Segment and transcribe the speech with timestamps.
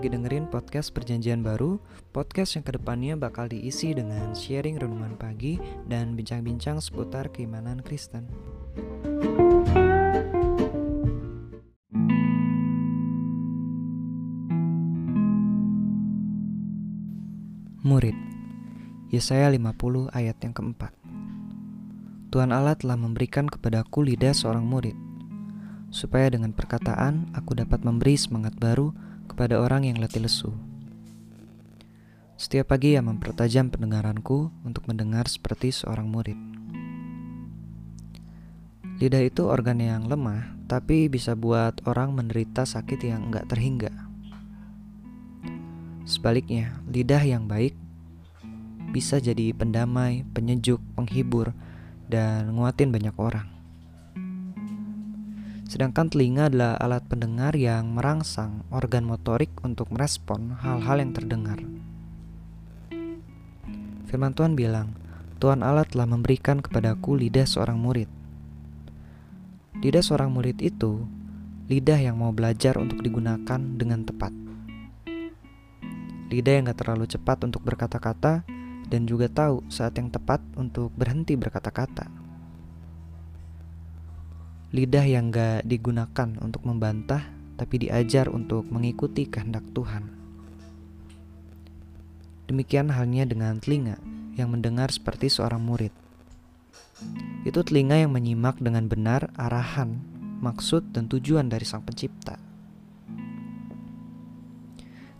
[0.00, 1.76] lagi dengerin podcast Perjanjian Baru,
[2.16, 5.60] podcast yang ke depannya bakal diisi dengan sharing renungan pagi
[5.92, 8.24] dan bincang-bincang seputar keimanan Kristen.
[17.84, 18.16] Murid
[19.12, 20.96] Yesaya 50 ayat yang keempat
[22.32, 24.96] Tuhan Allah telah memberikan kepadaku lidah seorang murid
[25.92, 29.09] supaya dengan perkataan aku dapat memberi semangat baru
[29.40, 30.52] kepada orang yang letih lesu.
[32.36, 36.36] Setiap pagi ia mempertajam pendengaranku untuk mendengar seperti seorang murid.
[39.00, 43.88] Lidah itu organ yang lemah, tapi bisa buat orang menderita sakit yang enggak terhingga.
[46.04, 47.72] Sebaliknya, lidah yang baik
[48.92, 51.56] bisa jadi pendamai, penyejuk, penghibur,
[52.12, 53.48] dan nguatin banyak orang.
[55.70, 61.62] Sedangkan telinga adalah alat pendengar yang merangsang organ motorik untuk merespon hal-hal yang terdengar.
[64.10, 64.98] Firman Tuhan bilang,
[65.38, 68.10] Tuhan Allah telah memberikan kepadaku lidah seorang murid.
[69.78, 71.06] Lidah seorang murid itu
[71.70, 74.34] lidah yang mau belajar untuk digunakan dengan tepat.
[76.34, 78.42] Lidah yang gak terlalu cepat untuk berkata-kata
[78.90, 82.19] dan juga tahu saat yang tepat untuk berhenti berkata-kata
[84.70, 87.26] lidah yang gak digunakan untuk membantah,
[87.58, 90.06] tapi diajar untuk mengikuti kehendak Tuhan.
[92.46, 93.98] Demikian halnya dengan telinga
[94.38, 95.90] yang mendengar seperti seorang murid.
[97.42, 99.98] Itu telinga yang menyimak dengan benar arahan,
[100.38, 102.38] maksud, dan tujuan dari Sang Pencipta.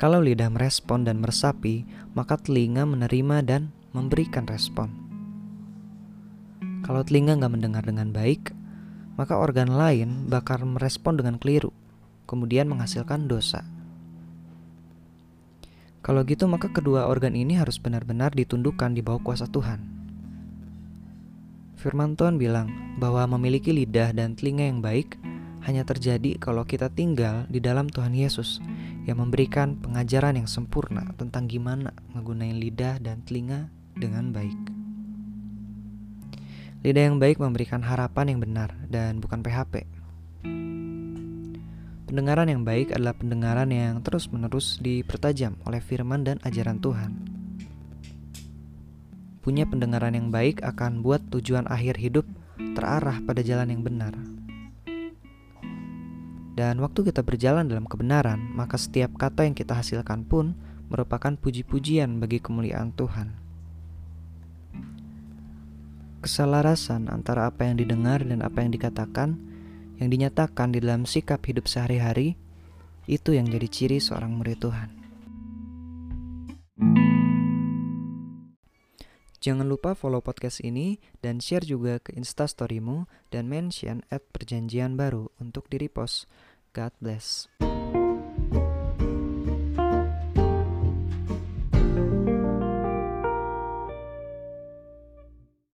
[0.00, 1.86] Kalau lidah merespon dan meresapi,
[2.16, 3.62] maka telinga menerima dan
[3.94, 4.90] memberikan respon.
[6.84, 8.52] Kalau telinga nggak mendengar dengan baik,
[9.14, 11.70] maka organ lain bakal merespon dengan keliru,
[12.26, 13.62] kemudian menghasilkan dosa.
[16.04, 19.80] Kalau gitu, maka kedua organ ini harus benar-benar ditundukkan di bawah kuasa Tuhan.
[21.80, 25.16] Firman Tuhan bilang bahwa memiliki lidah dan telinga yang baik
[25.64, 28.60] hanya terjadi kalau kita tinggal di dalam Tuhan Yesus
[29.08, 34.83] yang memberikan pengajaran yang sempurna tentang gimana menggunakan lidah dan telinga dengan baik.
[36.84, 39.88] Lidah yang baik memberikan harapan yang benar dan bukan PHP.
[42.04, 47.24] Pendengaran yang baik adalah pendengaran yang terus-menerus dipertajam oleh firman dan ajaran Tuhan.
[49.40, 52.28] Punya pendengaran yang baik akan buat tujuan akhir hidup
[52.76, 54.12] terarah pada jalan yang benar.
[56.52, 60.52] Dan waktu kita berjalan dalam kebenaran, maka setiap kata yang kita hasilkan pun
[60.92, 63.43] merupakan puji-pujian bagi kemuliaan Tuhan
[66.24, 69.36] keselarasan antara apa yang didengar dan apa yang dikatakan,
[70.00, 72.40] yang dinyatakan di dalam sikap hidup sehari-hari,
[73.04, 74.90] itu yang jadi ciri seorang murid Tuhan.
[79.44, 85.28] Jangan lupa follow podcast ini dan share juga ke instastorymu dan mention at perjanjian baru
[85.36, 86.24] untuk di repost.
[86.72, 87.52] God bless.